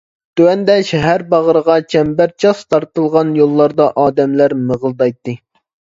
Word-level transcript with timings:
تۆۋەندە 0.39 0.77
شەھەر 0.87 1.23
باغرىغا 1.33 1.75
چەمبەرچاس 1.95 2.65
تارتىلغان 2.73 3.37
يوللاردا 3.45 3.91
ئادەملەر 4.05 4.61
مىغىلدايتتى. 4.67 5.43